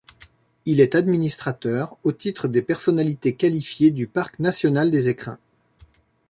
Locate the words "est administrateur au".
0.79-2.11